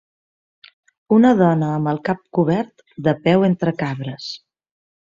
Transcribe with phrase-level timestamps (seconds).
[1.17, 4.35] Una dona amb el cap cobert, de peu entre cabres.